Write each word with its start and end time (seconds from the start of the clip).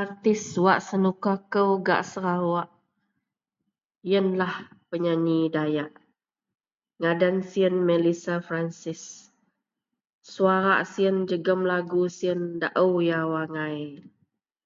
Artis 0.00 0.42
wak 0.64 0.80
senuka 0.88 1.32
kou 1.52 1.70
gak 1.86 2.02
Serawok. 2.10 2.68
Iyenlah 4.08 4.54
penyanyi 4.88 5.38
dayak, 5.54 5.92
ngadan 7.00 7.36
siyen 7.50 7.76
Melissa 7.88 8.36
Francis. 8.46 9.02
Suarak 10.32 10.80
siyen 10.92 11.16
jegum 11.28 11.60
lagu 11.70 12.02
siyen 12.16 12.40
dao 12.62 12.90
yaw 13.10 13.30
angai. 13.42 13.80